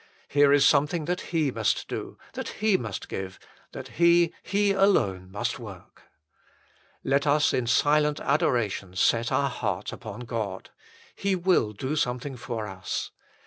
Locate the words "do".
1.87-2.17, 11.71-11.95